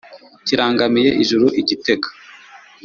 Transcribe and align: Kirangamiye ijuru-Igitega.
Kirangamiye 0.45 1.09
ijuru-Igitega. 1.21 2.07